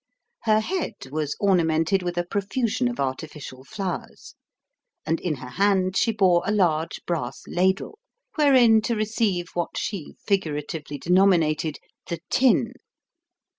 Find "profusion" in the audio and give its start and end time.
2.25-2.87